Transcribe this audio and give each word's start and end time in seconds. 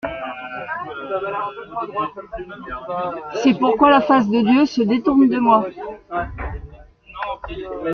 C'est 3.43 3.59
pourquoi 3.59 3.91
la 3.91 4.01
face 4.01 4.27
de 4.29 4.41
Dieu 4.41 4.65
se 4.65 4.81
détourne 4.81 5.29
de 5.29 5.37
moi. 5.37 5.67